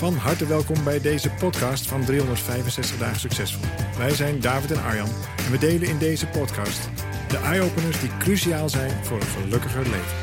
[0.00, 3.64] Van harte welkom bij deze podcast van 365 dagen succesvol.
[3.98, 6.88] Wij zijn David en Arjan en we delen in deze podcast
[7.28, 10.16] de eye-openers die cruciaal zijn voor een gelukkiger leven.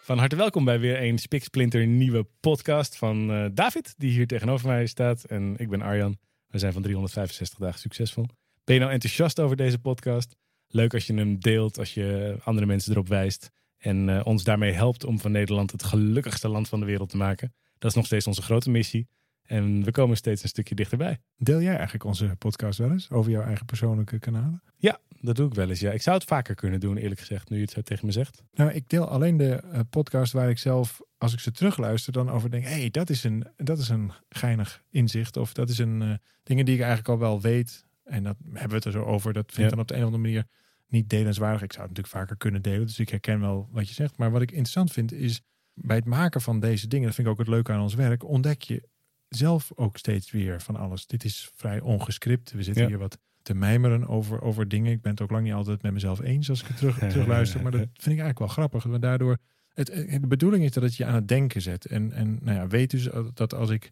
[0.00, 4.68] Van harte welkom bij weer een spiksplinter nieuwe podcast van uh, David, die hier tegenover
[4.68, 5.24] mij staat.
[5.24, 6.18] En ik ben Arjan.
[6.46, 8.26] We zijn van 365 dagen succesvol.
[8.64, 10.36] Ben je nou enthousiast over deze podcast?
[10.68, 13.50] Leuk als je hem deelt, als je andere mensen erop wijst.
[13.78, 17.16] En uh, ons daarmee helpt om van Nederland het gelukkigste land van de wereld te
[17.16, 17.52] maken.
[17.82, 19.08] Dat is nog steeds onze grote missie.
[19.42, 21.20] En we komen steeds een stukje dichterbij.
[21.36, 24.62] Deel jij eigenlijk onze podcast wel eens over jouw eigen persoonlijke kanalen?
[24.76, 25.80] Ja, dat doe ik wel eens.
[25.80, 25.90] Ja.
[25.90, 28.42] Ik zou het vaker kunnen doen, eerlijk gezegd, nu je het zo tegen me zegt.
[28.52, 32.30] Nou, ik deel alleen de uh, podcast waar ik zelf, als ik ze terugluister, dan
[32.30, 35.36] over denk: hé, hey, dat, is een, dat is een geinig inzicht.
[35.36, 37.86] Of dat is een uh, dingen die ik eigenlijk al wel weet.
[38.04, 39.32] En dat hebben we het er zo over.
[39.32, 39.70] Dat vind ik ja.
[39.70, 40.46] dan op de een of andere manier
[40.88, 41.62] niet delenswaardig.
[41.62, 42.86] Ik zou het natuurlijk vaker kunnen delen.
[42.86, 44.16] Dus ik herken wel wat je zegt.
[44.16, 45.42] Maar wat ik interessant vind is
[45.74, 48.24] bij het maken van deze dingen, dat vind ik ook het leuke aan ons werk,
[48.24, 48.88] ontdek je
[49.28, 51.06] zelf ook steeds weer van alles.
[51.06, 52.52] Dit is vrij ongescript.
[52.52, 52.88] We zitten ja.
[52.88, 54.92] hier wat te mijmeren over, over dingen.
[54.92, 57.26] Ik ben het ook lang niet altijd met mezelf eens als ik het terug, terug
[57.26, 57.62] luister.
[57.62, 58.82] Maar dat vind ik eigenlijk wel grappig.
[58.82, 59.38] Want daardoor,
[59.74, 59.86] het,
[60.20, 61.86] de bedoeling is dat het je aan het denken zet.
[61.86, 63.90] En, en nou ja, weet dus dat als ik,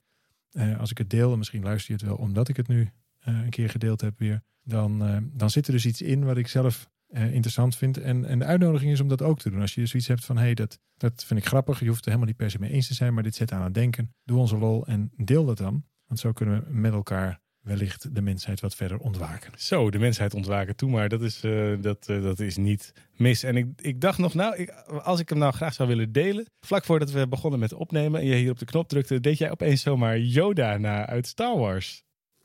[0.51, 2.81] eh, als ik het deel, en misschien luister je het wel omdat ik het nu
[2.81, 6.37] uh, een keer gedeeld heb weer, dan, uh, dan zit er dus iets in wat
[6.37, 7.99] ik zelf uh, interessant vind.
[7.99, 9.61] En, en de uitnodiging is om dat ook te doen.
[9.61, 11.81] Als je zoiets hebt van, hé, hey, dat, dat vind ik grappig.
[11.81, 13.63] Je hoeft het helemaal niet per se mee eens te zijn, maar dit zet aan
[13.63, 14.15] het denken.
[14.25, 15.85] Doe onze lol en deel dat dan.
[16.07, 19.53] Want zo kunnen we met elkaar wellicht de mensheid wat verder ontwaken.
[19.57, 23.43] Zo, de mensheid ontwaken toe, maar dat is, uh, dat, uh, dat is niet mis.
[23.43, 24.71] En ik, ik dacht nog, nou,
[25.03, 26.47] als ik hem nou graag zou willen delen.
[26.61, 29.51] Vlak voordat we begonnen met opnemen en je hier op de knop drukte, deed jij
[29.51, 32.05] opeens zomaar Yoda na uit Star Wars.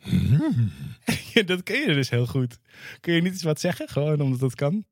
[0.09, 0.71] Hmm.
[1.45, 2.57] dat ken je dus heel goed.
[2.99, 3.89] Kun je niet eens wat zeggen?
[3.89, 4.85] Gewoon omdat dat kan?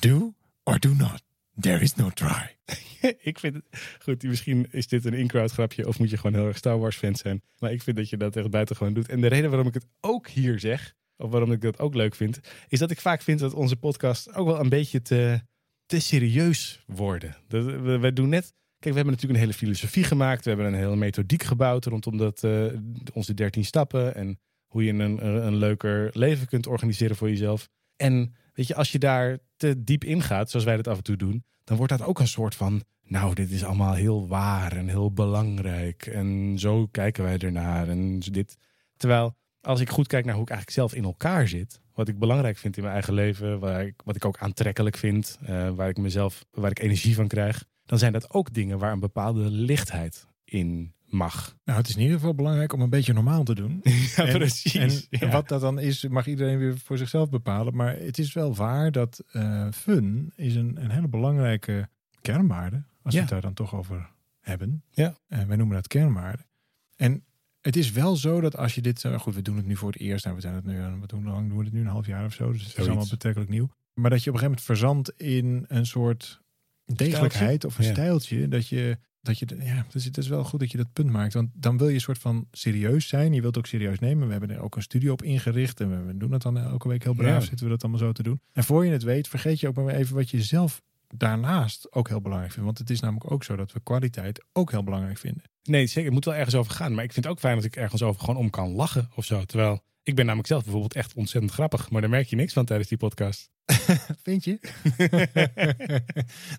[0.00, 1.22] Do or do not.
[1.60, 2.56] There is no try.
[3.30, 3.64] ik vind het
[3.98, 4.22] goed.
[4.22, 7.16] Misschien is dit een in-crowd grapje of moet je gewoon heel erg Star Wars fan
[7.16, 7.42] zijn.
[7.58, 9.08] Maar ik vind dat je dat echt buiten gewoon doet.
[9.08, 12.14] En de reden waarom ik het ook hier zeg, of waarom ik dat ook leuk
[12.14, 15.40] vind, is dat ik vaak vind dat onze podcast ook wel een beetje te,
[15.86, 17.36] te serieus worden.
[17.48, 18.52] Dat, we, we doen net
[18.82, 20.44] Kijk, we hebben natuurlijk een hele filosofie gemaakt.
[20.44, 22.66] We hebben een hele methodiek gebouwd rondom dat, uh,
[23.12, 24.14] onze dertien stappen.
[24.14, 24.38] En
[24.72, 27.68] hoe je een, een leuker leven kunt organiseren voor jezelf.
[27.96, 31.02] En weet je, als je daar te diep in gaat, zoals wij dat af en
[31.02, 34.76] toe doen, dan wordt dat ook een soort van, nou, dit is allemaal heel waar
[34.76, 36.06] en heel belangrijk.
[36.06, 37.88] En zo kijken wij ernaar.
[37.88, 38.56] En dit.
[38.96, 42.18] Terwijl, als ik goed kijk naar hoe ik eigenlijk zelf in elkaar zit, wat ik
[42.18, 45.88] belangrijk vind in mijn eigen leven, waar ik, wat ik ook aantrekkelijk vind, uh, waar
[45.88, 49.50] ik mezelf, waar ik energie van krijg, dan zijn dat ook dingen waar een bepaalde
[49.50, 51.56] lichtheid in mag.
[51.64, 53.80] Nou, het is in ieder geval belangrijk om een beetje normaal te doen.
[54.16, 55.08] ja, en, precies.
[55.10, 55.32] En ja.
[55.32, 57.76] wat dat dan is, mag iedereen weer voor zichzelf bepalen.
[57.76, 61.88] Maar het is wel waar dat uh, fun is een, een hele belangrijke
[62.20, 62.84] kernwaarde.
[63.02, 63.20] Als ja.
[63.20, 64.82] we het daar dan toch over hebben.
[64.90, 65.16] Ja.
[65.28, 66.46] En wij noemen dat kernwaarde.
[66.96, 67.24] En
[67.60, 69.04] het is wel zo dat als je dit...
[69.04, 70.24] Uh, goed, we doen het nu voor het eerst.
[70.24, 71.80] Nou, we zijn het nu, wat doen, lang doen we het nu?
[71.80, 72.52] Een half jaar of zo.
[72.52, 73.68] Dus het is allemaal betrekkelijk nieuw.
[73.94, 76.42] Maar dat je op een gegeven moment verzandt in een soort
[76.84, 77.90] degelijkheid of een ja.
[77.90, 78.48] stijltje.
[78.48, 81.32] Dat je dat je, ja, dus het is wel goed dat je dat punt maakt.
[81.32, 83.32] Want dan wil je een soort van serieus zijn.
[83.32, 84.26] Je wilt ook serieus nemen.
[84.26, 85.80] We hebben er ook een studio op ingericht.
[85.80, 87.42] En we doen het dan elke week heel braaf.
[87.42, 87.48] Ja.
[87.48, 88.40] Zitten we dat allemaal zo te doen.
[88.52, 90.82] En voor je het weet, vergeet je ook maar even wat je zelf
[91.14, 92.66] daarnaast ook heel belangrijk vindt.
[92.66, 95.42] Want het is namelijk ook zo dat we kwaliteit ook heel belangrijk vinden.
[95.62, 96.04] Nee, zeker.
[96.04, 96.94] Het moet wel ergens over gaan.
[96.94, 99.24] Maar ik vind het ook fijn dat ik ergens over gewoon om kan lachen of
[99.24, 99.44] zo.
[99.44, 101.90] Terwijl ik ben namelijk zelf bijvoorbeeld echt ontzettend grappig.
[101.90, 103.50] Maar daar merk je niks van tijdens die podcast.
[104.22, 104.58] Vind je?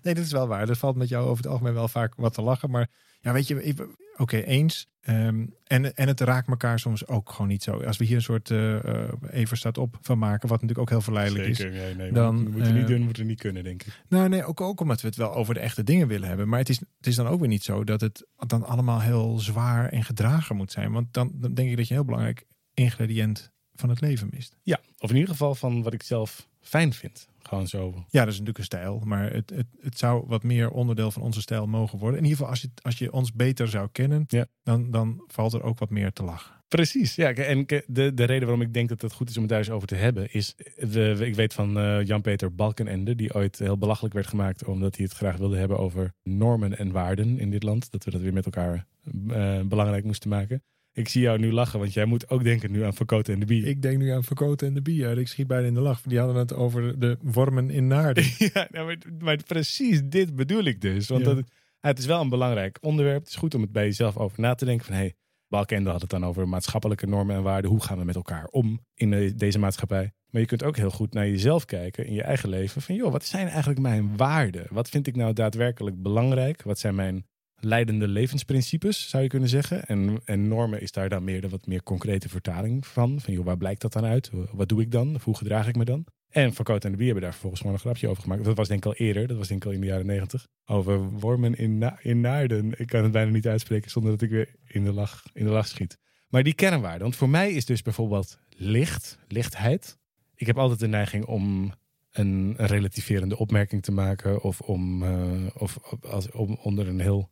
[0.02, 0.68] nee, dat is wel waar.
[0.68, 2.70] Er valt met jou over het algemeen wel vaak wat te lachen.
[2.70, 2.90] Maar
[3.20, 3.86] ja, weet je, oké,
[4.16, 4.92] okay, eens.
[5.08, 7.82] Um, en, en het raakt elkaar soms ook gewoon niet zo.
[7.82, 10.88] Als we hier een soort uh, uh, even staat op van maken, wat natuurlijk ook
[10.88, 11.80] heel verleidelijk Zeker, is.
[11.80, 14.02] Nee, nee, dan moet je uh, niet doen, moet het niet kunnen, denk ik.
[14.08, 16.48] Nou, nee, ook, ook omdat we het wel over de echte dingen willen hebben.
[16.48, 19.38] Maar het is, het is dan ook weer niet zo dat het dan allemaal heel
[19.38, 20.92] zwaar en gedragen moet zijn.
[20.92, 24.56] Want dan, dan denk ik dat je een heel belangrijk ingrediënt van het leven mist.
[24.62, 27.28] Ja, of in ieder geval van wat ik zelf fijn vind.
[27.42, 28.04] Gewoon zo.
[28.08, 29.00] Ja, dat is natuurlijk een stijl.
[29.04, 32.18] Maar het, het, het zou wat meer onderdeel van onze stijl mogen worden.
[32.18, 34.46] In ieder geval, als je, als je ons beter zou kennen, Ja.
[34.62, 36.52] dan, dan valt er ook wat meer te lachen.
[36.68, 37.32] Precies, ja.
[37.32, 39.70] En de, de reden waarom ik denk dat het goed is om het daar eens
[39.70, 44.14] over te hebben, is, de, ik weet van eh, Jan-Peter Balkenende, die ooit heel belachelijk
[44.14, 47.90] werd gemaakt omdat hij het graag wilde hebben over normen en waarden in dit land.
[47.90, 48.86] Dat we dat weer met elkaar
[49.28, 50.62] eh, belangrijk moesten maken.
[50.94, 53.46] Ik zie jou nu lachen, want jij moet ook denken nu aan Verkoten en de
[53.46, 53.66] Bier.
[53.66, 55.18] Ik denk nu aan Verkoten en de Bier.
[55.18, 56.00] Ik schiet bijna in de lach.
[56.02, 58.24] Die hadden het over de wormen in Naarden.
[58.54, 61.08] ja, nou, maar, maar precies dit bedoel ik dus.
[61.08, 61.34] Want Ja.
[61.34, 61.44] dat,
[61.80, 63.18] het is wel een belangrijk onderwerp.
[63.20, 64.94] Het is goed om het bij jezelf over na te denken van...
[64.94, 65.14] Hey,
[65.48, 67.70] Balkende had het dan over maatschappelijke normen en waarden.
[67.70, 70.12] Hoe gaan we met elkaar om in de- deze maatschappij?
[70.30, 72.82] Maar je kunt ook heel goed naar jezelf kijken in je eigen leven.
[72.82, 74.66] Van joh, wat zijn eigenlijk mijn waarden?
[74.70, 76.62] Wat vind ik nou daadwerkelijk belangrijk?
[76.62, 77.26] Wat zijn mijn
[77.64, 79.84] leidende levensprincipes, zou je kunnen zeggen?
[79.84, 83.20] En, en normen is daar dan meer de wat meer concrete vertaling van.
[83.20, 84.30] Van joh, waar blijkt dat dan uit?
[84.52, 85.20] Wat doe ik dan?
[85.22, 86.06] Hoe gedraag ik me dan?
[86.34, 88.44] En Van en de Bier hebben daar vervolgens gewoon een grapje over gemaakt.
[88.44, 89.26] Dat was denk ik al eerder.
[89.26, 90.46] Dat was denk ik al in de jaren negentig.
[90.64, 92.72] Over wormen in, na in Naarden.
[92.76, 95.50] Ik kan het bijna niet uitspreken zonder dat ik weer in de lach, in de
[95.50, 95.98] lach schiet.
[96.28, 97.02] Maar die kernwaarden.
[97.02, 99.98] Want voor mij is dus bijvoorbeeld licht, lichtheid.
[100.34, 101.72] Ik heb altijd de neiging om
[102.10, 104.42] een, een relativerende opmerking te maken.
[104.42, 107.30] Of om, eh, of als, om onder een heel...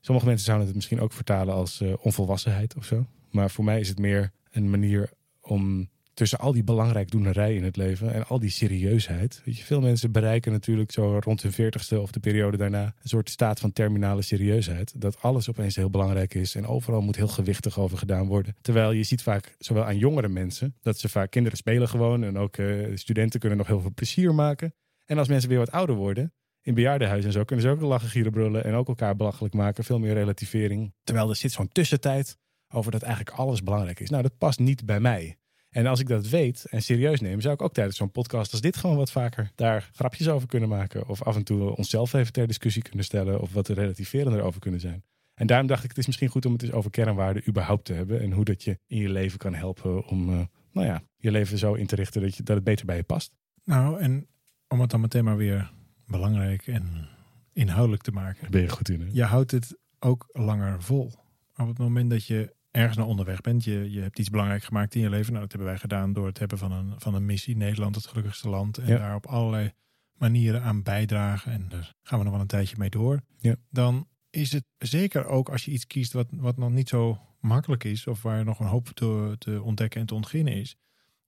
[0.00, 3.06] Sommige mensen zouden het misschien ook vertalen als eh, onvolwassenheid of zo.
[3.30, 5.10] Maar voor mij is het meer een manier
[5.40, 9.42] om tussen al die belangrijkdoenerij in het leven en al die serieusheid.
[9.44, 13.08] Weet je, veel mensen bereiken natuurlijk zo rond hun veertigste of de periode daarna een
[13.08, 15.00] soort staat van terminale serieusheid.
[15.00, 18.56] Dat alles opeens heel belangrijk is en overal moet heel gewichtig over gedaan worden.
[18.60, 22.38] Terwijl je ziet vaak, zowel aan jongere mensen, dat ze vaak kinderen spelen gewoon en
[22.38, 24.74] ook eh, studenten kunnen nog heel veel plezier maken.
[25.04, 26.32] En als mensen weer wat ouder worden,
[26.68, 29.84] in bejaardenhuizen en zo, kunnen ze ook lachen, gieren, brullen en ook elkaar belachelijk maken.
[29.84, 30.94] Veel meer relativering.
[31.04, 32.36] Terwijl er zit zo'n tussentijd
[32.68, 34.10] over dat eigenlijk alles belangrijk is.
[34.10, 35.36] Nou, dat past niet bij mij.
[35.70, 38.60] En als ik dat weet en serieus neem, zou ik ook tijdens zo'n podcast als
[38.60, 41.08] dit gewoon wat vaker daar grapjes over kunnen maken.
[41.08, 43.40] Of af en toe onszelf even ter discussie kunnen stellen.
[43.40, 45.04] Of wat er relativerender over kunnen zijn.
[45.34, 47.92] En daarom dacht ik, het is misschien goed om het eens over kernwaarden überhaupt te
[47.92, 48.20] hebben.
[48.20, 50.40] En hoe dat je in je leven kan helpen om eh,
[50.72, 53.02] nou ja, je leven zo in te richten dat, je, dat het beter bij je
[53.02, 53.32] past.
[53.64, 54.26] Nou, en
[54.68, 55.76] om het dan meteen maar weer
[56.08, 57.08] belangrijk en
[57.52, 58.40] inhoudelijk te maken.
[58.40, 59.00] Daar ben je goed in.
[59.00, 59.06] Hè?
[59.12, 61.12] Je houdt het ook langer vol.
[61.56, 64.94] Op het moment dat je ergens naar onderweg bent, je, je hebt iets belangrijk gemaakt
[64.94, 65.28] in je leven.
[65.32, 67.56] Nou, dat hebben wij gedaan door het hebben van een, van een missie.
[67.56, 68.78] Nederland, het gelukkigste land.
[68.78, 68.98] En Ja.
[68.98, 69.72] daar op allerlei
[70.12, 71.52] manieren aan bijdragen.
[71.52, 73.20] En daar gaan we nog wel een tijdje mee door.
[73.38, 73.54] Ja.
[73.70, 77.84] Dan is het zeker ook als je iets kiest wat, wat nog niet zo makkelijk
[77.84, 78.06] is.
[78.06, 80.76] Of waar nog een hoop te, te ontdekken en te ontginnen is.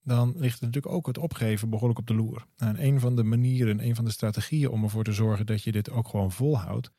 [0.02, 2.47] Dan ligt er natuurlijk ook het opgeven behoorlijk op de loer.
[2.56, 5.62] Nou, en een van de manieren, een van de strategieën om ervoor te zorgen dat
[5.62, 6.91] je dit ook gewoon volhoudt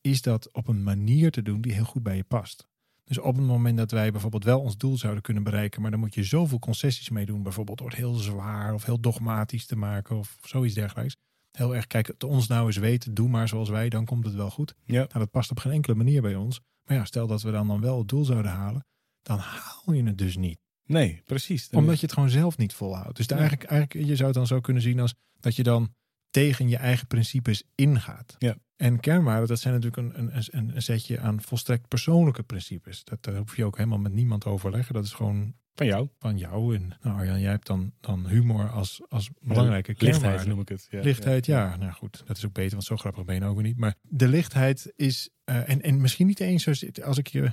[0.00, 2.66] is dat op een manier te doen die heel goed bij je past.
[3.04, 6.00] Dus op het moment dat wij bijvoorbeeld wel ons doel zouden kunnen bereiken, maar dan
[6.00, 9.76] moet je zoveel concessies mee doen, bijvoorbeeld door het heel zwaar of heel dogmatisch te
[9.76, 11.16] maken of zoiets dergelijks.
[11.50, 14.34] Heel erg kijken, het ons nou eens weten, doe maar zoals wij, dan komt het
[14.34, 14.74] wel goed.
[14.84, 14.98] Ja.
[14.98, 16.60] Nou, dat past op geen enkele manier bij ons.
[16.84, 18.86] Maar ja, stel dat we dan, dan wel het doel zouden halen,
[19.22, 20.58] dan haal je het dus niet.
[20.86, 21.68] Nee, precies.
[21.70, 23.16] Omdat je het gewoon zelf niet volhoudt.
[23.16, 23.36] Dus Ja.
[23.36, 25.94] eigenlijk, eigenlijk, je zou het dan zo kunnen zien als dat je dan
[26.30, 28.36] tegen je eigen principes ingaat.
[28.38, 28.56] Ja.
[28.76, 33.04] En kernwaarden, dat zijn natuurlijk een, een, een, een setje aan volstrekt persoonlijke principes.
[33.04, 34.94] Dat daar hoef je ook helemaal met niemand te overleggen.
[34.94, 36.08] Dat is gewoon Van jou.
[36.18, 36.74] van jou.
[36.76, 40.48] En nou Arjan, jij hebt dan, dan humor als, als belangrijke Lichtheid kernwaarde.
[40.48, 40.86] noem ik het.
[40.90, 41.00] Ja.
[41.02, 41.76] Lichtheid, ja.
[41.76, 43.78] Nou goed, dat is ook beter, want zo grappig ben je nou ook weer niet.
[43.78, 46.72] Maar de lichtheid is, eh, en, en misschien niet eens zo,
[47.02, 47.52] als ik je,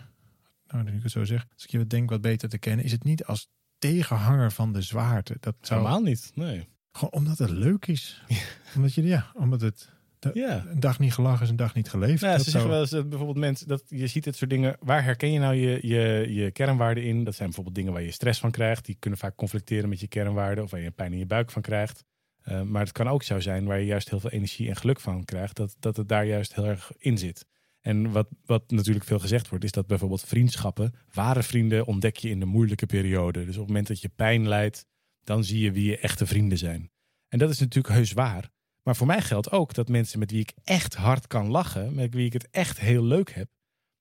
[0.74, 2.92] nou nu ik het zo zeg, als ik je denk wat beter te kennen, is
[2.92, 3.48] het niet als
[3.78, 5.38] tegenhanger van de zwaarte.
[5.40, 6.32] Dat zou, Helemaal niet.
[6.36, 6.68] Nee.
[6.92, 8.24] gewoon omdat het leuk is.
[8.76, 9.90] Omdat je, ja, omdat het
[10.34, 10.66] Ja.
[10.68, 12.22] een dag niet gelachen is een dag niet geleefd.
[12.22, 14.78] Nou, Dat ze zeggen wel eens dat bijvoorbeeld mensen, dat je ziet dit soort dingen.
[14.80, 17.24] Waar herken je nou je, je, je kernwaarden in?
[17.24, 18.86] Dat zijn bijvoorbeeld dingen waar je stress van krijgt.
[18.86, 20.64] Die kunnen vaak conflicteren met je kernwaarden.
[20.64, 22.04] Of waar je pijn in je buik van krijgt.
[22.48, 25.00] Uh, maar het kan ook zo zijn waar je juist heel veel energie en geluk
[25.00, 25.56] van krijgt.
[25.56, 27.46] Dat, dat het daar juist heel erg in zit.
[27.84, 32.30] En wat, wat natuurlijk veel gezegd wordt, is dat bijvoorbeeld vriendschappen, ware vrienden ontdek je
[32.30, 33.40] in de moeilijke periode.
[33.40, 34.86] Dus op het moment dat je pijn lijdt,
[35.24, 36.92] dan zie je wie je echte vrienden zijn.
[37.28, 38.50] En dat is natuurlijk heus waar.
[38.84, 42.14] Maar voor mij geldt ook dat mensen met wie ik echt hard kan lachen, met
[42.14, 43.50] wie ik het echt heel leuk heb,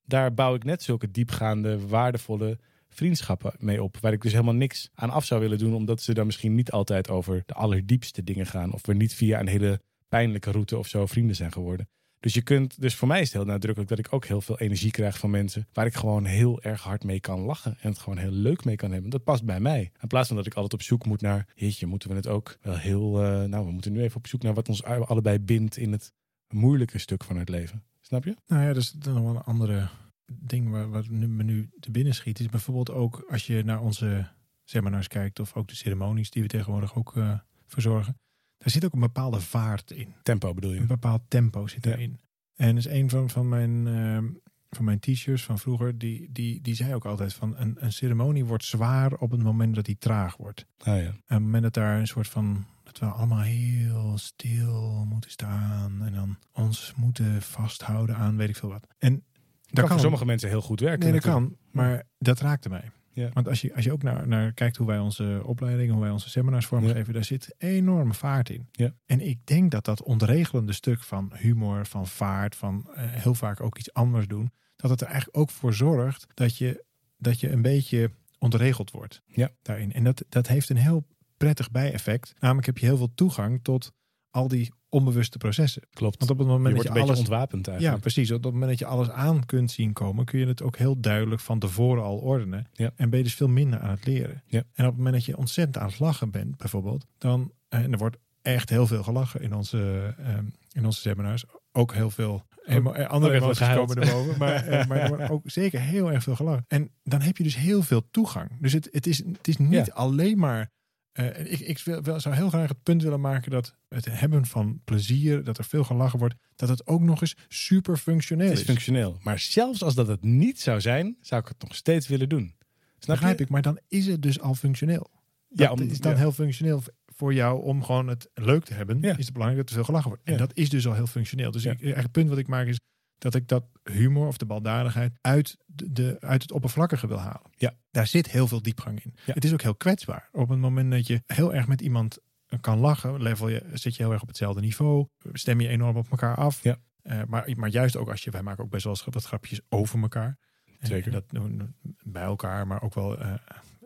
[0.05, 2.59] daar bouw ik net zulke diepgaande, waardevolle
[2.89, 3.97] vriendschappen mee op.
[4.01, 6.71] Waar ik dus helemaal niks aan af zou willen doen, omdat ze dan misschien niet
[6.71, 8.73] altijd over de allerdiepste dingen gaan.
[8.73, 11.89] Of we niet via een hele pijnlijke route of zo vrienden zijn geworden.
[12.23, 14.59] Dus je kunt, dus voor mij is het heel nadrukkelijk dat ik ook heel veel
[14.59, 17.99] energie krijg van mensen waar ik gewoon heel erg hard mee kan lachen en het
[17.99, 19.11] gewoon heel leuk mee kan hebben.
[19.11, 19.93] Dat past bij mij.
[20.00, 22.59] In plaats van dat ik altijd op zoek moet naar, jeetje, moeten we het ook
[22.61, 25.76] wel heel, uh, nou, we moeten nu even op zoek naar wat ons allebei bindt
[25.76, 26.12] in het
[26.49, 27.83] moeilijke stuk van het leven.
[28.00, 28.37] Snap je?
[28.47, 29.88] Nou ja, dat is nog wel een andere
[30.33, 32.41] ding waar, wat me nu te binnen schiet.
[32.41, 34.29] Is bijvoorbeeld ook als je naar onze
[34.64, 38.17] seminars kijkt of ook de ceremonies die we tegenwoordig ook uh, verzorgen.
[38.62, 40.14] Daar zit ook een bepaalde vaart in.
[40.23, 40.81] Tempo bedoel je?
[40.81, 41.92] Een bepaald tempo zit Ja.
[41.92, 42.21] erin.
[42.57, 44.26] En is een van, van mijn, ehm,
[44.71, 48.45] van mijn teachers van vroeger, die, die, die zei ook altijd van een, een ceremonie
[48.45, 50.66] wordt zwaar op het moment dat die traag wordt.
[50.78, 50.92] Ah ja.
[51.02, 55.31] En op het moment dat daar een soort van, dat we allemaal heel stil moeten
[55.31, 58.87] staan en dan ons moeten vasthouden aan weet ik veel wat.
[58.99, 59.25] En
[59.66, 61.00] Dat kan voor sommige mensen heel goed werken.
[61.11, 61.54] Nee, dat natuurlijk.
[61.57, 61.83] kan.
[61.83, 62.90] Maar dat raakte mij.
[63.12, 63.31] Ja.
[63.33, 66.11] Want als je, als je ook naar, naar kijkt hoe wij onze opleidingen, hoe wij
[66.12, 68.69] onze seminars vormgeven, daar zit enorme vaart in.
[68.73, 68.95] Ja.
[69.07, 73.61] En ik denk dat dat ontregelende stuk van humor, van vaart, van eh, heel vaak
[73.61, 76.85] ook iets anders doen, dat het er eigenlijk ook voor zorgt dat je,
[77.16, 79.50] dat je een beetje ontregeld wordt Ja.
[79.62, 79.92] daarin.
[79.92, 82.35] En dat, dat heeft een heel prettig bijeffect.
[82.40, 83.92] Namelijk heb je heel veel toegang tot
[84.31, 85.83] al die onbewuste processen.
[85.93, 86.19] Klopt.
[86.19, 88.01] Want op het moment dat je alles ontwapend ja, eigenlijk.
[88.01, 88.31] precies.
[88.31, 91.01] Op het moment dat je alles aan kunt zien komen, kun je het ook heel
[91.01, 92.67] duidelijk van tevoren al ordenen.
[92.73, 92.91] Ja.
[92.97, 94.43] En ben je dus veel minder aan het leren.
[94.47, 94.59] Ja.
[94.73, 97.93] En op het moment dat je ontzettend aan het lachen bent, bijvoorbeeld, dan, eh, en
[97.93, 101.45] er wordt echt heel veel gelachen in onze, ehm, in onze seminars.
[101.73, 104.39] Ook heel veel emo- eh, andere ook echt emoties komen erboven.
[104.39, 106.65] Maar, eh, maar ook zeker heel erg veel gelachen.
[106.69, 108.51] En dan heb je dus heel veel toegang.
[108.61, 109.93] Dus het, het, is, het is niet Ja.
[109.93, 110.71] alleen maar
[111.12, 114.47] eh, ik, ik wil, wel- zou heel graag het punt willen maken dat het hebben
[114.47, 118.54] van plezier, dat er veel gelachen wordt, dat het ook nog eens super functioneel Het
[118.54, 118.61] is.
[118.61, 119.19] is functioneel.
[119.23, 122.54] Maar zelfs als dat het niet zou zijn, zou ik het nog steeds willen doen.
[122.99, 123.45] Snap Begrijp je?
[123.45, 125.11] ik, maar dan is het dus al functioneel.
[125.49, 126.19] Ja, om- is dan ja.
[126.19, 128.99] heel functioneel voor jou om gewoon het leuk te hebben.
[129.00, 129.16] Ja.
[129.16, 130.25] Is het belangrijk dat er veel gelachen wordt.
[130.25, 130.38] En Ja.
[130.38, 131.50] dat is dus al heel functioneel.
[131.50, 132.78] Dus ik, het punt wat ik maak is
[133.23, 137.50] dat ik dat humor of de baldadigheid uit, de, de- uit het oppervlakkige wil halen.
[137.57, 137.75] Ja.
[137.91, 139.14] Daar zit heel veel diepgang in.
[139.25, 139.33] Ja.
[139.33, 140.29] Het is ook heel kwetsbaar.
[140.33, 142.19] Op het moment dat je heel erg met iemand
[142.61, 146.11] kan lachen, level je, zit je heel erg op hetzelfde niveau, stem je enorm op
[146.11, 146.62] elkaar af.
[146.62, 146.76] Ja.
[147.02, 150.00] Eh, maar, maar juist ook als je, wij maken ook best wel wat grapjes over
[150.02, 150.38] elkaar.
[150.81, 151.07] Zeker.
[151.07, 153.35] en dat doen we bij elkaar, maar ook wel eh,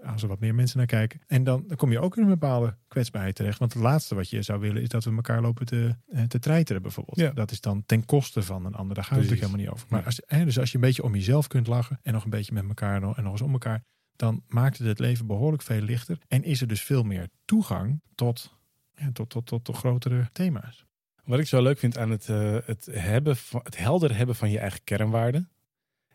[0.06, 1.20] als er wat meer mensen naar kijken.
[1.26, 3.58] En dan, dan kom je ook in een bepaalde kwetsbaarheid terecht.
[3.58, 6.38] Want het laatste wat je zou willen is dat we elkaar lopen te, eh, te
[6.38, 7.18] treiteren bijvoorbeeld.
[7.18, 7.30] Ja.
[7.30, 8.94] Dat is dan ten koste van een ander.
[8.94, 9.86] Daar gaat het natuurlijk helemaal niet over.
[9.90, 12.30] Maar als, hè, dus als je een beetje om jezelf kunt lachen en nog een
[12.30, 13.82] beetje met elkaar en nog eens om elkaar,
[14.16, 16.18] dan maakt het het leven behoorlijk veel lichter.
[16.28, 18.54] En is er dus veel meer toegang tot,
[18.94, 20.84] ja, tot, tot, tot, tot grotere thema's.
[21.24, 24.50] Wat ik zo leuk vind aan het, eh, het, hebben van, het helder hebben van
[24.50, 25.50] je eigen kernwaarden,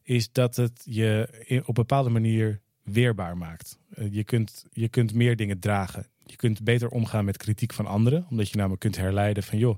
[0.04, 1.28] is dat het je
[1.60, 3.80] op een bepaalde manier weerbaar maakt.
[3.94, 6.06] Eh, je, kunt, je kunt meer dingen dragen.
[6.26, 9.78] Je kunt beter omgaan met kritiek van anderen, omdat je namelijk kunt herleiden van joh,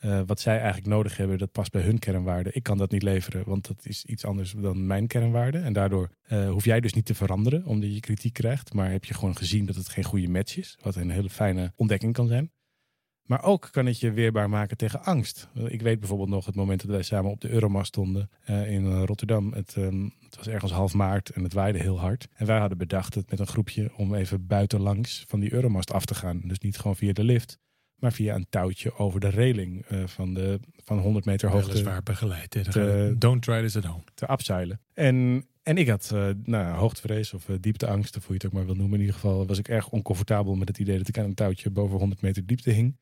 [0.00, 2.54] eh, wat zij eigenlijk nodig hebben, dat past bij hun kernwaarden.
[2.54, 5.64] Ik kan dat niet leveren, want dat is iets anders dan mijn kernwaarden.
[5.64, 8.72] En daardoor eh, hoef jij dus niet te veranderen, omdat je kritiek krijgt.
[8.72, 11.72] Maar heb je gewoon gezien dat het geen goede match is, wat een hele fijne
[11.76, 12.50] ontdekking kan zijn.
[13.30, 15.48] Maar ook kan het je weerbaar maken tegen angst.
[15.66, 18.84] Ik weet bijvoorbeeld nog het moment dat wij samen op de Euromast stonden eh, in
[18.86, 19.52] eh, Rotterdam.
[19.52, 22.28] Het, ehm, het was ergens half maart en het waaide heel hard.
[22.34, 26.04] En wij hadden bedacht het met een groepje om even buitenlangs van die Euromast af
[26.04, 26.40] te gaan.
[26.44, 27.58] Dus niet gewoon via de lift,
[27.94, 32.02] maar via een touwtje over de reling eh, van, de, van 100 meter hoogte Weliswaar
[32.02, 32.54] begeleid.
[32.54, 32.62] hè.
[32.64, 34.02] Te- Don't try this at home.
[34.14, 34.80] te abseilen.
[34.94, 38.66] En, en ik had eh nou, hoogtevrees of diepteangst, of hoe je het ook maar
[38.66, 38.94] wil noemen.
[38.94, 41.70] In ieder geval was ik erg oncomfortabel met het idee dat ik aan een touwtje
[41.70, 42.96] boven 100 meter diepte hing.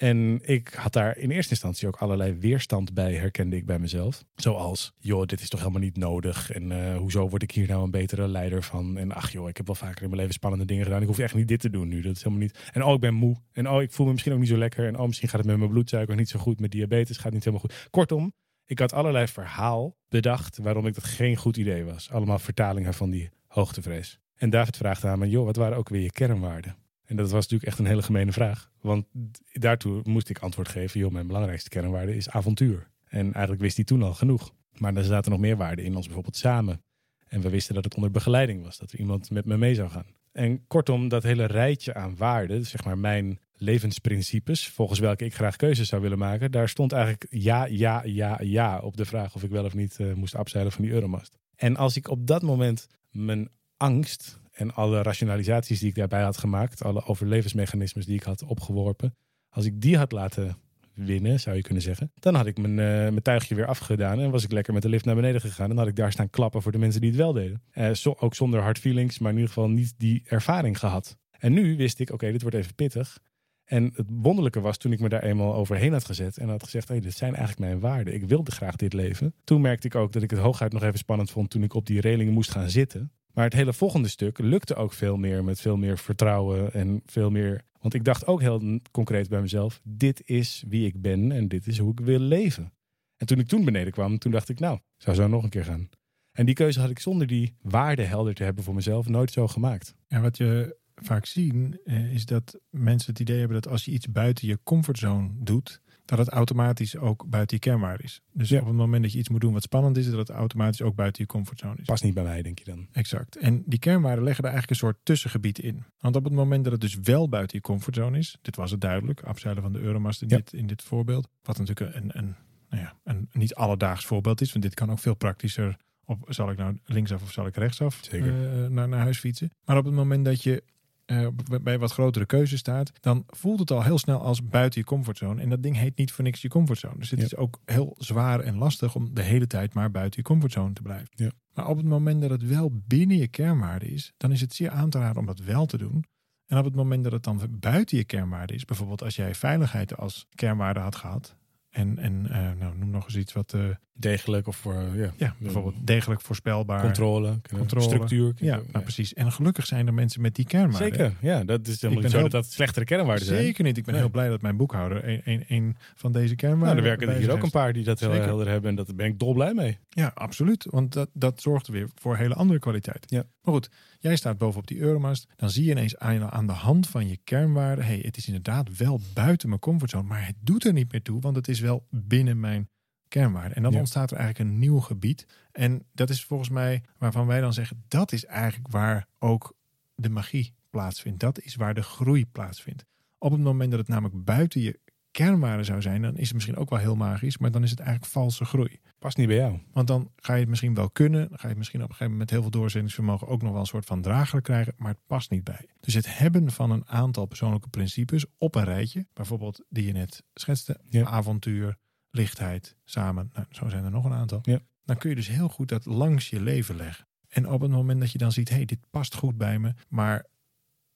[0.00, 4.24] En ik had daar in eerste instantie ook allerlei weerstand bij, herkende ik bij mezelf.
[4.34, 6.50] Zoals, joh, dit is toch helemaal niet nodig.
[6.50, 8.98] En eh, hoezo word ik hier nou een betere leider van?
[8.98, 11.00] En ach joh, ik heb wel vaker in mijn leven spannende dingen gedaan.
[11.00, 12.00] Ik hoef echt niet dit te doen nu.
[12.00, 12.58] Dat is helemaal niet.
[12.72, 13.36] En oh, ik ben moe.
[13.52, 14.86] En oh, ik voel me misschien ook niet zo lekker.
[14.86, 16.60] En oh, misschien gaat het met mijn bloedsuiker niet zo goed.
[16.60, 17.88] Met diabetes gaat niet helemaal goed.
[17.90, 18.32] Kortom,
[18.64, 22.10] ik had allerlei verhaal bedacht waarom ik dat geen goed idee was.
[22.10, 24.18] Allemaal vertalingen van die hoogtevrees.
[24.34, 26.76] En David vraagt aan me, joh, wat waren ook weer je kernwaarden?
[27.10, 28.70] En dat was natuurlijk echt een hele gemene vraag.
[28.80, 29.06] Want
[29.52, 32.90] daartoe moest ik antwoord geven, joh, mijn belangrijkste kernwaarde is avontuur.
[33.08, 34.54] En eigenlijk wist hij toen al genoeg.
[34.78, 36.82] Maar er zaten nog meer waarden in, als bijvoorbeeld samen.
[37.28, 39.90] En we wisten dat het onder begeleiding was, dat er iemand met me mee zou
[39.90, 40.06] gaan.
[40.32, 45.56] En kortom, dat hele rijtje aan waarden, zeg maar mijn levensprincipes, volgens welke ik graag
[45.56, 49.42] keuzes zou willen maken, daar stond eigenlijk ja, ja, ja, ja op de vraag of
[49.42, 51.38] ik wel of niet eh, moest afzeilen van die Euromast.
[51.56, 56.38] En als ik op dat moment mijn angst en alle rationalisaties die ik daarbij had
[56.38, 59.14] gemaakt, alle overlevensmechanismes die ik had opgeworpen,
[59.48, 60.56] als ik die had laten
[60.94, 64.30] winnen, zou je kunnen zeggen, dan had ik mijn, eh, mijn tuigje weer afgedaan en
[64.30, 65.70] was ik lekker met de lift naar beneden gegaan.
[65.70, 67.62] En had ik daar staan klappen voor de mensen die het wel deden.
[67.70, 71.16] Eh, ook zonder hard feelings, maar in ieder geval niet die ervaring gehad.
[71.38, 73.18] En nu wist ik, oké, dit wordt even pittig.
[73.64, 76.88] En het wonderlijke was toen ik me daar eenmaal overheen had gezet en had gezegd,
[76.88, 78.14] hey, dit zijn eigenlijk mijn waarden.
[78.14, 79.34] Ik wilde graag dit leven.
[79.44, 81.86] Toen merkte ik ook dat ik het hooguit nog even spannend vond toen ik op
[81.86, 83.12] die relingen moest gaan zitten.
[83.32, 87.30] Maar het hele volgende stuk lukte ook veel meer met veel meer vertrouwen en veel
[87.30, 87.62] meer.
[87.80, 91.66] Want ik dacht ook heel concreet bij mezelf: dit is wie ik ben en dit
[91.66, 92.72] is hoe ik wil leven.
[93.16, 95.64] En toen ik toen beneden kwam, toen dacht ik, nou, zou zo nog een keer
[95.64, 95.88] gaan.
[96.32, 99.48] En die keuze had ik zonder die waarde helder te hebben voor mezelf nooit zo
[99.48, 99.94] gemaakt.
[100.06, 103.90] Ja, wat je vaak zien, eh, is dat mensen het idee hebben dat als je
[103.90, 108.20] iets buiten je comfortzone doet, dat het automatisch ook buiten je kernwaarde is.
[108.32, 108.60] Dus Ja.
[108.60, 110.94] op het moment dat je iets moet doen wat spannend is, dat het automatisch ook
[110.94, 111.84] buiten je comfortzone is.
[111.84, 112.86] Past niet bij mij, denk je dan.
[112.92, 113.36] Exact.
[113.36, 115.84] En die kernwaarden leggen er eigenlijk een soort tussengebied in.
[115.98, 118.80] Want op het moment dat het dus wel buiten je comfortzone is, dit was het
[118.80, 120.36] duidelijk, afzeilen van de Euromast in, Ja.
[120.36, 122.34] dit, in dit voorbeeld, wat natuurlijk een, een,
[122.68, 126.50] nou ja, een niet alledaags voorbeeld is, want dit kan ook veel praktischer op, zal
[126.50, 128.62] ik nou linksaf of zal ik rechtsaf Zeker.
[128.64, 129.50] eh, naar, naar huis fietsen.
[129.64, 130.62] Maar op het moment dat je
[131.10, 131.26] eh,
[131.62, 135.42] bij wat grotere keuzes staat, dan voelt het al heel snel als buiten je comfortzone.
[135.42, 136.98] En dat ding heet niet voor niks je comfortzone.
[136.98, 137.24] Dus het Ja.
[137.24, 140.82] is ook heel zwaar en lastig om de hele tijd maar buiten je comfortzone te
[140.82, 141.08] blijven.
[141.14, 141.30] Ja.
[141.54, 144.70] Maar op het moment dat het wel binnen je kernwaarde is, dan is het zeer
[144.70, 146.04] aan te raden om dat wel te doen.
[146.46, 149.96] En op het moment dat het dan buiten je kernwaarde is, bijvoorbeeld als jij veiligheid
[149.96, 151.36] als kernwaarde had gehad.
[151.70, 153.60] En, en eh, nou, noem nog eens iets wat, eh,
[153.92, 156.80] Degelijk of voor ja, ja, bijvoorbeeld degelijk voorspelbaar.
[156.80, 157.84] controle, Controle.
[157.84, 158.32] structuur.
[158.36, 159.14] Ja, nou precies.
[159.14, 160.84] En gelukkig zijn er mensen met die kernwaarde.
[160.84, 161.44] Zeker, ja.
[161.44, 163.42] Dat is helemaal niet zo heel- dat dat slechtere kernwaarden zijn.
[163.42, 163.76] Zeker niet.
[163.76, 164.02] Ik ben Nee.
[164.02, 166.66] heel blij dat mijn boekhouder een, een, een van deze kernwaarden.
[166.76, 168.70] Nou, er werken er hier ook een paar die dat heel helder hebben.
[168.70, 169.78] En daar ben ik dolblij mee.
[169.88, 170.66] Ja, absoluut.
[170.70, 173.04] Want dat, dat zorgt weer voor hele andere kwaliteit.
[173.10, 173.24] Ja.
[173.42, 175.26] Maar goed, jij staat bovenop die Euromast.
[175.36, 177.82] Dan zie je ineens aan, aan de hand van je kernwaarde.
[177.82, 180.08] hey, het is inderdaad wel buiten mijn comfortzone.
[180.08, 181.20] Maar het doet er niet meer toe.
[181.20, 182.68] Want het is wel binnen mijn
[183.08, 183.54] kernwaarde.
[183.54, 183.78] En dan Ja.
[183.78, 185.26] ontstaat er eigenlijk een nieuw gebied.
[185.52, 187.84] En dat is volgens mij waarvan wij dan zeggen.
[187.88, 189.56] Dat is eigenlijk waar ook
[189.94, 191.20] de magie plaatsvindt.
[191.20, 192.84] Dat is waar de groei plaatsvindt.
[193.18, 196.02] Op het moment dat het namelijk buiten je kernwaarde zou zijn.
[196.02, 197.38] Dan is het misschien ook wel heel magisch.
[197.38, 198.80] Maar dan is het eigenlijk valse groei.
[198.98, 199.60] Past niet bij jou.
[199.72, 201.28] Want dan ga je het misschien wel kunnen.
[201.28, 203.52] Dan ga je het misschien op een gegeven moment met heel veel doorzettingsvermogen ook nog
[203.52, 204.74] wel een soort van draaglijk krijgen.
[204.76, 205.68] Maar het past niet bij.
[205.80, 209.06] Dus het hebben van een aantal persoonlijke principes op een rijtje.
[209.12, 210.80] Bijvoorbeeld die je net schetste.
[210.84, 211.04] Ja.
[211.04, 211.76] Avontuur,
[212.10, 213.30] lichtheid, samen.
[213.32, 214.38] Nou, zo zijn er nog een aantal.
[214.42, 214.58] Ja.
[214.84, 217.08] Dan kun je dus heel goed dat langs je leven leggen.
[217.28, 219.74] En op het moment dat je dan ziet, hé, hey, dit past goed bij me.
[219.88, 220.26] Maar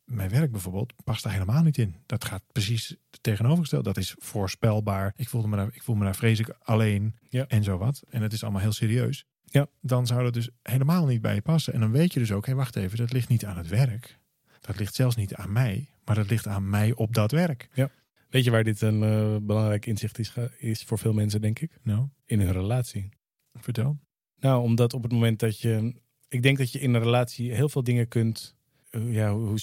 [0.05, 1.95] mijn werk bijvoorbeeld past daar helemaal niet in.
[2.07, 3.85] Dat gaat precies het tegenovergestelde.
[3.85, 5.13] Dat is voorspelbaar.
[5.17, 7.47] Ik voelde me daar, ik voel me daar vreselijk alleen Ja.
[7.49, 8.03] en zo wat.
[8.11, 9.25] En het is allemaal heel serieus.
[9.45, 9.67] Ja.
[9.81, 11.73] Dan zou dat dus helemaal niet bij je passen.
[11.73, 14.19] En dan weet je dus ook, hé, wacht even, dat ligt niet aan het werk.
[14.61, 17.69] Dat ligt zelfs niet aan mij, maar dat ligt aan mij op dat werk.
[18.29, 21.79] Weet je waar dit een eh, belangrijk inzicht is, is voor veel mensen, denk ik?
[21.83, 23.09] Nou, In hun relatie.
[23.55, 23.99] vertel.
[24.41, 25.95] Nou, omdat op het moment dat je...
[26.29, 28.57] Ik denk dat je in een relatie heel veel dingen kunt...
[28.95, 29.59] eh, Ja, hoe,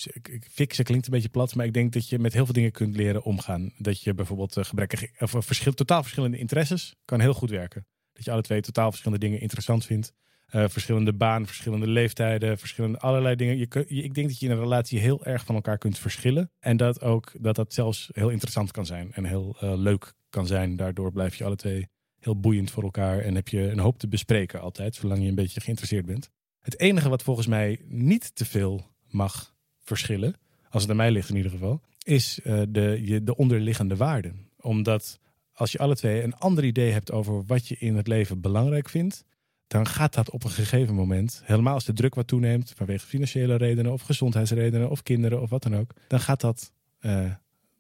[0.52, 2.96] fixen klinkt een beetje plat, maar ik denk dat je met heel veel dingen kunt
[2.96, 3.72] leren omgaan.
[3.78, 7.86] Dat je bijvoorbeeld eh, gebrekkig, of eh, verschil, totaal verschillende interesses kan heel goed werken.
[8.14, 10.14] Dat je alle twee totaal verschillende dingen interessant vindt.
[10.54, 13.58] Verschillende baan, verschillende leeftijden, verschillende allerlei dingen.
[13.58, 16.52] Je, ik denk dat je in een relatie heel erg van elkaar kunt verschillen.
[16.60, 20.76] En dat ook dat dat zelfs heel interessant kan zijn en heel leuk kan zijn.
[20.76, 21.88] Daardoor blijf je alle twee
[22.20, 25.36] heel boeiend voor elkaar en heb je een hoop te bespreken altijd, zolang je een
[25.36, 26.30] beetje geïnteresseerd bent.
[26.60, 30.36] Het enige wat volgens mij niet te veel mag verschillen,
[30.70, 34.50] als het aan mij ligt in ieder geval, is eh, de, je, de onderliggende waarden.
[34.60, 35.20] Omdat
[35.54, 38.90] als je alle twee een ander idee hebt over wat je in het leven belangrijk
[38.90, 39.24] vindt,
[39.68, 43.56] dan gaat dat op een gegeven moment, helemaal als de druk wat toeneemt, vanwege financiële
[43.56, 47.32] redenen of gezondheidsredenen of kinderen of wat dan ook, dan gaat dat, eh,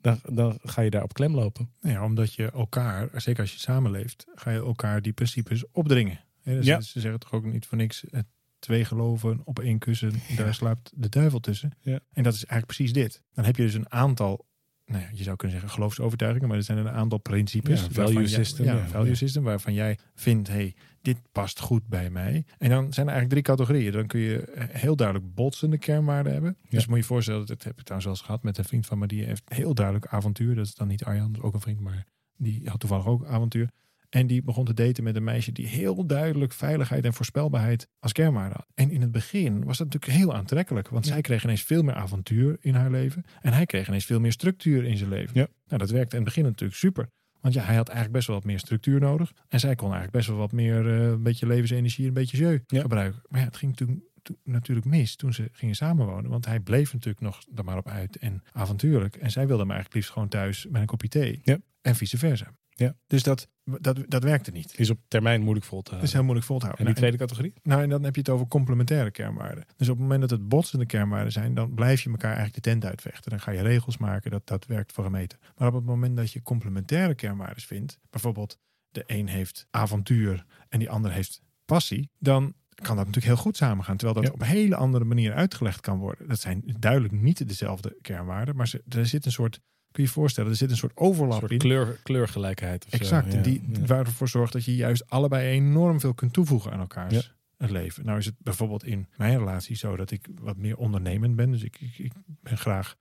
[0.01, 1.69] dan, dan ga je daar op klem lopen.
[1.81, 6.19] Nou ja, omdat je elkaar, zeker als je samenleeft, ga je elkaar die principes opdringen.
[6.43, 6.81] Dus Ja.
[6.81, 8.21] Ze zeggen toch ook niet voor niks, eh,
[8.61, 11.71] twee geloven op één kussen, daar slaapt de duivel tussen.
[11.79, 11.99] Ja.
[12.13, 13.21] En dat is eigenlijk precies dit.
[13.33, 14.45] Dan heb je dus een aantal,
[14.85, 17.87] nou ja, je zou kunnen zeggen geloofsovertuigingen, maar er zijn een aantal principes.
[17.91, 22.45] Value system, value system, waarvan jij vindt, hey, dit past goed bij mij.
[22.57, 23.91] En dan zijn er eigenlijk drie categorieën.
[23.91, 26.57] Dan kun je eh, heel duidelijk botsende kernwaarden hebben.
[26.69, 28.85] Dus moet je je voorstellen, dat heb ik trouwens wel eens gehad met een vriend
[28.85, 30.55] van me, die heeft heel duidelijk avontuur.
[30.55, 32.05] Dat is dan niet Arjan, dat is ook een vriend, maar
[32.37, 33.69] die had toevallig ook avontuur.
[34.11, 38.11] En die begon te daten met een meisje die heel duidelijk veiligheid en voorspelbaarheid als
[38.11, 38.67] kernwaarde had.
[38.73, 40.89] En in het begin was dat natuurlijk heel aantrekkelijk.
[40.89, 43.23] Want zij kreeg ineens veel meer avontuur in haar leven.
[43.41, 45.31] En hij kreeg ineens veel meer structuur in zijn leven.
[45.39, 45.47] Ja.
[45.67, 47.09] Nou, dat werkte in het begin natuurlijk super.
[47.39, 49.31] Want ja, hij had eigenlijk best wel wat meer structuur nodig.
[49.47, 52.59] En zij kon eigenlijk best wel wat meer, eh, een beetje levensenergie, een beetje jeu
[52.67, 52.81] Ja.
[52.81, 53.21] gebruiken.
[53.27, 56.31] Maar ja, het ging toen, toen natuurlijk mis toen ze gingen samenwonen.
[56.31, 59.15] Want hij bleef natuurlijk nog er maar op uit en avontuurlijk.
[59.15, 61.39] En zij wilde hem eigenlijk liefst gewoon thuis met een kopje thee.
[61.43, 61.57] Ja.
[61.81, 62.53] En vice versa.
[62.75, 62.95] Ja.
[63.07, 64.79] Dus dat, dat, dat werkte niet.
[64.79, 66.15] Is op termijn moeilijk vol te Dat is houden.
[66.15, 66.85] heel moeilijk vol te houden.
[66.85, 67.53] En die Nou, tweede categorie?
[67.63, 69.65] nou, en dan heb je het over complementaire kernwaarden.
[69.77, 72.69] Dus op het moment dat het botsende kernwaarden zijn, dan blijf je elkaar eigenlijk de
[72.69, 73.29] tent uitvechten.
[73.31, 75.37] Dan ga je regels maken, dat, dat werkt voor een meter.
[75.57, 78.57] Maar op het moment dat je complementaire kernwaarden vindt, bijvoorbeeld
[78.89, 83.57] de een heeft avontuur en die ander heeft passie, dan kan dat natuurlijk heel goed
[83.57, 83.97] samengaan.
[83.97, 84.33] Terwijl dat Ja.
[84.33, 86.27] op een hele andere manier uitgelegd kan worden.
[86.27, 89.59] Dat zijn duidelijk niet dezelfde kernwaarden, maar ze, er zit een soort,
[89.91, 91.57] kun je je voorstellen, er zit een soort Een overlap soort in.
[91.57, 92.85] kleur, kleurgelijkheid.
[92.85, 92.97] Of zo.
[92.97, 93.85] Exact, Ja, die ja.
[93.85, 97.21] waarvoor zorgt dat je juist allebei enorm veel kunt toevoegen aan elkaars Ja.
[97.57, 98.05] het leven.
[98.05, 101.51] Nou is het bijvoorbeeld in mijn relatie zo dat ik wat meer ondernemend ben.
[101.51, 102.95] Dus ik, ik, ik ben graag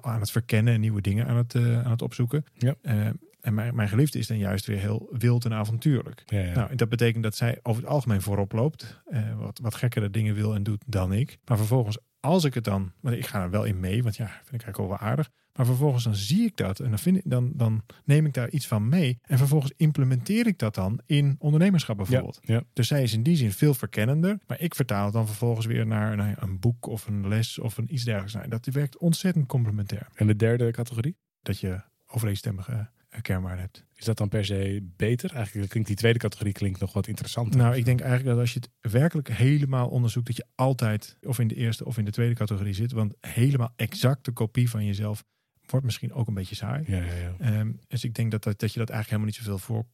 [0.00, 2.44] aan het verkennen en nieuwe dingen aan het, eh, aan het opzoeken.
[2.58, 2.74] Ja.
[2.82, 3.06] Eh,
[3.40, 6.22] en mijn, mijn geliefde is dan juist weer heel wild en avontuurlijk.
[6.26, 6.54] Ja, ja.
[6.54, 9.00] Nou, dat betekent dat zij over het algemeen voorop loopt.
[9.06, 11.38] eh, wat, wat gekkere dingen wil en doet dan ik.
[11.44, 12.92] Maar vervolgens, als ik het dan...
[13.00, 15.30] Want ik ga er wel in mee, want ja, vind ik eigenlijk wel wel aardig.
[15.56, 18.50] Maar vervolgens dan zie ik dat en dan, vind ik, dan, dan neem ik daar
[18.50, 19.18] iets van mee.
[19.22, 22.38] En vervolgens implementeer ik dat dan in ondernemerschap bijvoorbeeld.
[22.42, 22.62] ja.
[22.72, 24.38] Dus zij is in die zin veel verkennender.
[24.46, 27.76] Maar ik vertaal het dan vervolgens weer naar, naar een boek of een les of
[27.76, 28.34] een iets dergelijks.
[28.34, 30.08] Nou, dat werkt ontzettend complementair.
[30.14, 31.16] En de derde categorie?
[31.42, 32.90] Dat je overeenstemmige
[33.22, 33.84] kernwaarden hebt.
[33.94, 35.34] Is dat dan per se beter?
[35.34, 37.60] Eigenlijk klinkt die tweede categorie klinkt nog wat interessanter.
[37.60, 41.38] Nou, ik denk eigenlijk dat als je het werkelijk helemaal onderzoekt, dat je altijd of
[41.38, 42.92] in de eerste of in de tweede categorie zit.
[42.92, 45.24] Want helemaal exacte kopie van jezelf
[45.66, 46.84] wordt misschien ook een beetje saai.
[46.86, 47.34] Ja, ja, ja.
[47.38, 49.84] Ehm, dus ik denk dat, dat, dat je dat eigenlijk helemaal niet zoveel voor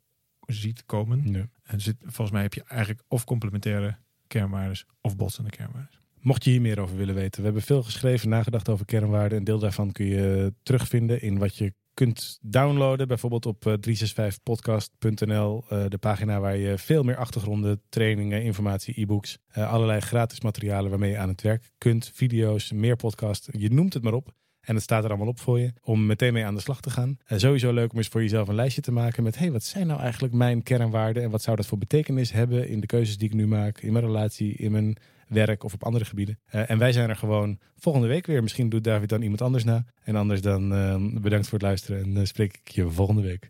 [0.46, 1.50] ziet komen.
[1.62, 6.00] En zit, volgens mij heb je eigenlijk of complementaire kernwaarden of botsende kernwaarden.
[6.20, 9.38] Mocht je hier meer over willen weten, we hebben veel geschreven, nagedacht over kernwaarden.
[9.38, 13.09] Een deel daarvan kun je terugvinden in wat je kunt downloaden.
[13.09, 19.38] Bijvoorbeeld op eh, 365podcast.nl, eh, de pagina waar je veel meer achtergronden, trainingen, informatie, e-books,
[19.48, 22.11] eh, allerlei gratis materialen waarmee je aan het werk kunt.
[22.14, 24.33] Video's, meer podcast, je noemt het maar op.
[24.62, 26.90] En het staat er allemaal op voor je om meteen mee aan de slag te
[26.90, 27.16] gaan.
[27.24, 29.38] Eh, sowieso leuk om eens voor jezelf een lijstje te maken met...
[29.38, 32.81] hey, wat zijn nou eigenlijk mijn kernwaarden en wat zou dat voor betekenis hebben in
[32.81, 34.96] de keuzes die ik nu maak, in mijn relatie, in mijn
[35.28, 36.38] werk of op andere gebieden.
[36.46, 38.42] Eh, en wij zijn er gewoon volgende week weer.
[38.42, 39.85] Misschien doet David dan iemand anders na.
[40.02, 43.48] En anders dan eh, bedankt voor het luisteren en eh, spreek ik je volgende week.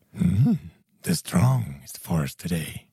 [1.01, 2.92] The strong is today.